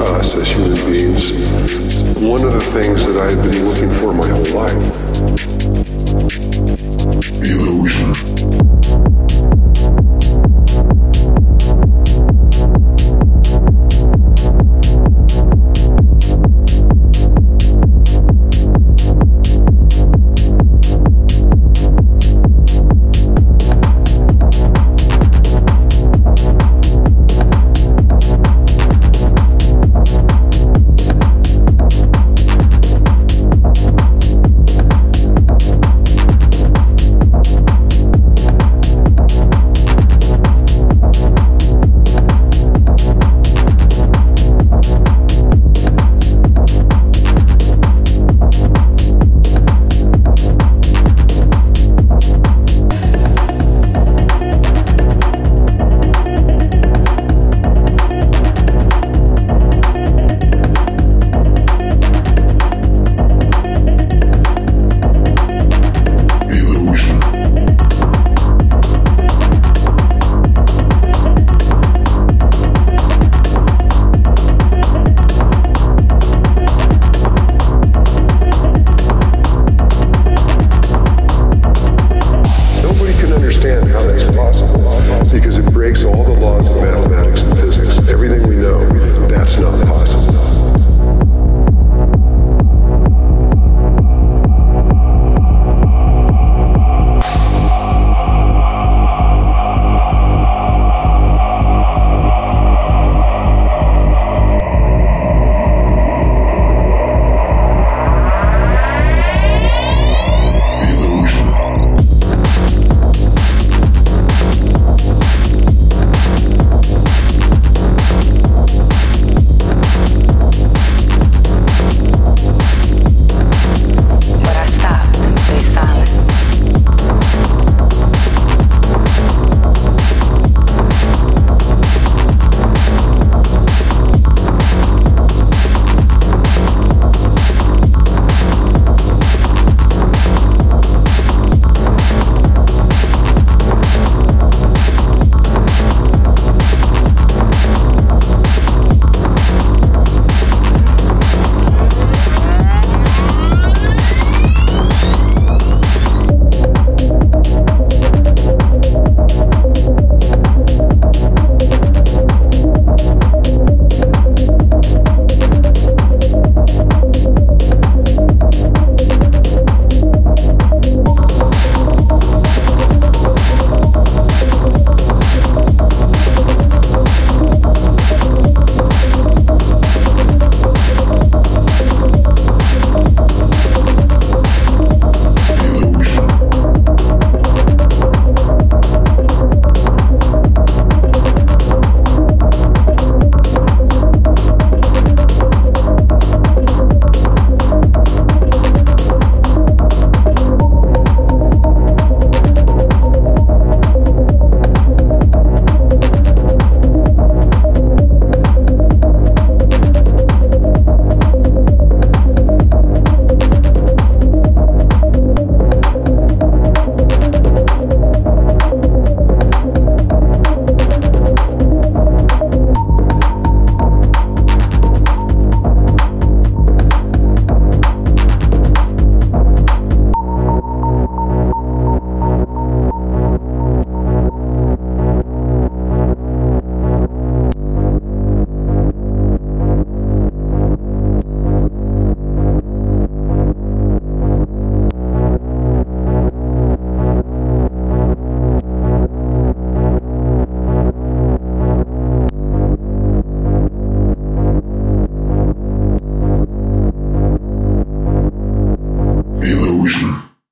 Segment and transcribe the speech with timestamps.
[0.00, 1.32] us as human beings
[2.20, 5.79] one of the things that I've been looking for my whole life.
[83.50, 86.59] understand how that's possible because it breaks all the laws.